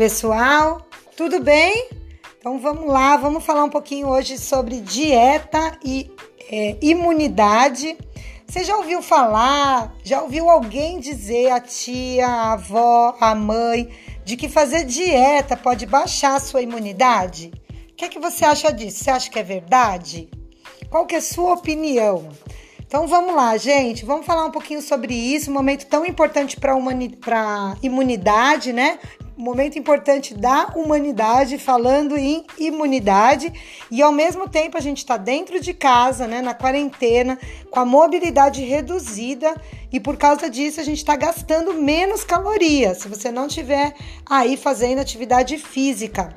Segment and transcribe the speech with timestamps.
[0.00, 0.80] pessoal,
[1.14, 1.90] tudo bem?
[2.38, 6.10] Então vamos lá, vamos falar um pouquinho hoje sobre dieta e
[6.50, 7.98] é, imunidade.
[8.46, 13.90] Você já ouviu falar, já ouviu alguém dizer, a tia, a avó, a mãe,
[14.24, 17.52] de que fazer dieta pode baixar a sua imunidade?
[17.90, 19.04] O que, é que você acha disso?
[19.04, 20.30] Você acha que é verdade?
[20.88, 22.30] Qual que é a sua opinião?
[22.90, 26.72] Então vamos lá, gente, vamos falar um pouquinho sobre isso, um momento tão importante para
[26.72, 28.98] a imunidade, né?
[29.40, 33.52] Momento importante da humanidade, falando em imunidade,
[33.90, 37.38] e ao mesmo tempo a gente está dentro de casa, né, na quarentena,
[37.70, 39.54] com a mobilidade reduzida,
[39.92, 42.98] e por causa disso a gente está gastando menos calorias.
[42.98, 43.94] Se você não tiver
[44.28, 46.34] aí fazendo atividade física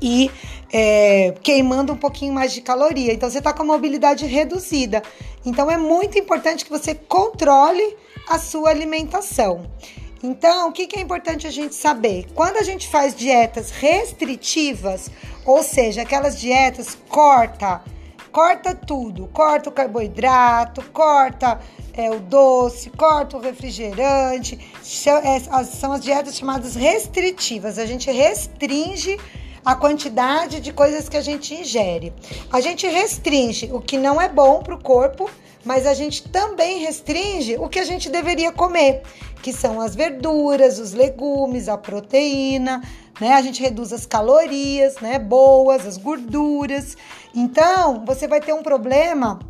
[0.00, 0.30] e
[0.72, 5.02] é, queimando um pouquinho mais de caloria, então você está com a mobilidade reduzida.
[5.44, 7.96] Então é muito importante que você controle
[8.28, 9.68] a sua alimentação.
[10.22, 12.26] Então, o que, é importante a gente saber?
[12.34, 15.10] Quando a gente faz dietas restritivas,
[15.44, 17.82] ou seja, aquelas dietas corta,
[18.30, 21.60] corta tudo, corta o carboidrato, corta
[21.92, 24.58] é, o doce, corta o refrigerante,
[25.24, 27.76] é, são as dietas chamadas restritivas.
[27.76, 29.18] A gente restringe
[29.64, 32.12] a quantidade de coisas que a gente ingere.
[32.52, 35.28] A gente restringe o que não é bom para o corpo,
[35.64, 39.02] mas a gente também restringe o que a gente deveria comer
[39.42, 42.80] que são as verduras, os legumes, a proteína,
[43.20, 43.32] né?
[43.32, 45.18] A gente reduz as calorias, né?
[45.18, 46.96] Boas, as gorduras.
[47.34, 49.40] Então, você vai ter um problema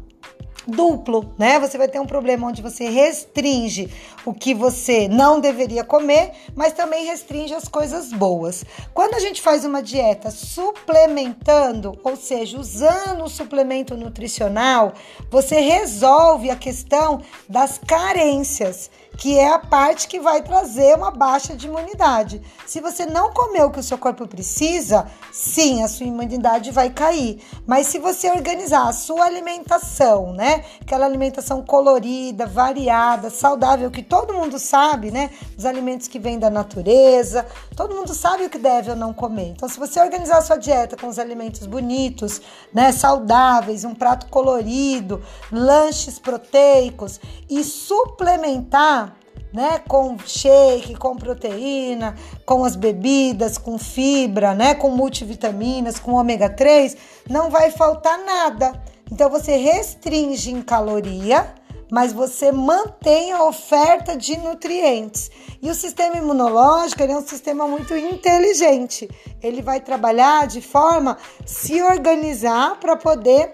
[0.67, 1.59] duplo, né?
[1.59, 3.91] Você vai ter um problema onde você restringe
[4.25, 8.65] o que você não deveria comer, mas também restringe as coisas boas.
[8.95, 14.93] Quando a gente faz uma dieta suplementando, ou seja, usando o suplemento nutricional,
[15.31, 21.55] você resolve a questão das carências que é a parte que vai trazer uma baixa
[21.55, 22.43] de imunidade.
[22.67, 26.91] Se você não comer o que o seu corpo precisa, sim, a sua imunidade vai
[26.91, 27.43] cair.
[27.67, 30.65] Mas se você organizar a sua alimentação, né?
[30.81, 35.31] Aquela alimentação colorida, variada, saudável, que todo mundo sabe, né?
[35.57, 39.49] Os alimentos que vêm da natureza, todo mundo sabe o que deve ou não comer.
[39.49, 42.41] Então, se você organizar a sua dieta com os alimentos bonitos,
[42.73, 42.93] né?
[42.93, 49.12] Saudáveis, um prato colorido, lanches proteicos e suplementar
[49.53, 52.15] né, com shake, com proteína,
[52.47, 56.97] com as bebidas, com fibra, né, com multivitaminas, com ômega 3,
[57.29, 58.73] não vai faltar nada.
[59.11, 61.55] Então você restringe em caloria,
[61.91, 65.31] mas você mantém a oferta de nutrientes.
[65.61, 69.07] E o sistema imunológico é um sistema muito inteligente.
[69.43, 73.53] Ele vai trabalhar de forma se organizar para poder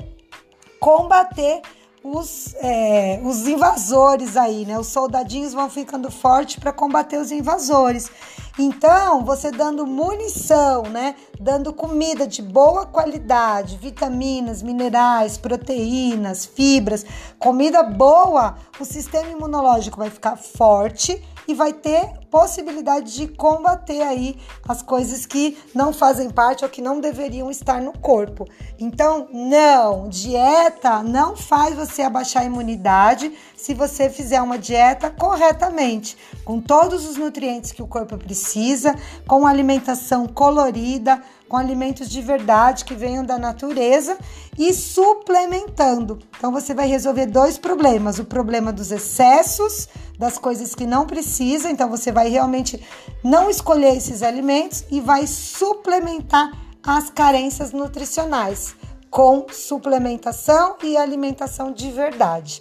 [0.78, 1.60] combater
[2.03, 4.78] os, é, os invasores aí, né?
[4.78, 8.10] Os soldadinhos vão ficando fortes para combater os invasores.
[8.59, 11.14] Então, você dando munição, né?
[11.41, 17.04] Dando comida de boa qualidade, vitaminas, minerais, proteínas, fibras,
[17.38, 24.36] comida boa, o sistema imunológico vai ficar forte e vai ter possibilidade de combater aí
[24.69, 28.47] as coisas que não fazem parte ou que não deveriam estar no corpo.
[28.78, 36.19] Então, não, dieta não faz você abaixar a imunidade se você fizer uma dieta corretamente,
[36.44, 38.94] com todos os nutrientes que o corpo precisa,
[39.26, 44.19] com alimentação colorida, com alimentos de verdade que venham da natureza
[44.59, 46.19] e suplementando.
[46.36, 49.88] Então você vai resolver dois problemas: o problema dos excessos,
[50.19, 52.83] das coisas que não precisa, então você vai realmente
[53.23, 56.51] não escolher esses alimentos e vai suplementar
[56.83, 58.75] as carências nutricionais
[59.11, 62.61] com suplementação e alimentação de verdade.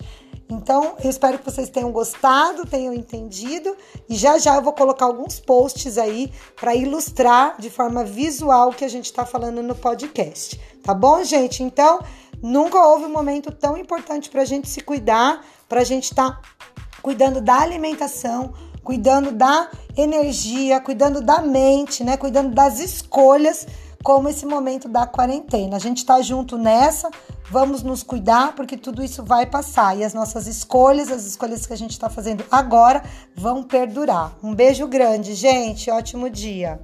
[0.49, 3.75] Então, eu espero que vocês tenham gostado, tenham entendido
[4.07, 8.73] e já já eu vou colocar alguns posts aí para ilustrar de forma visual o
[8.73, 10.57] que a gente está falando no podcast.
[10.81, 11.63] Tá bom, gente?
[11.63, 11.99] Então,
[12.41, 16.31] nunca houve um momento tão importante para a gente se cuidar, para a gente estar
[16.31, 16.41] tá
[17.01, 18.53] cuidando da alimentação,
[18.83, 22.17] cuidando da energia, cuidando da mente, né?
[22.17, 23.67] Cuidando das escolhas
[24.03, 25.75] como esse momento da quarentena.
[25.75, 27.09] A gente está junto nessa,
[27.51, 31.73] vamos nos cuidar, porque tudo isso vai passar e as nossas escolhas, as escolhas que
[31.73, 33.03] a gente está fazendo agora,
[33.35, 34.33] vão perdurar.
[34.41, 36.79] Um beijo grande, gente, ótimo dia.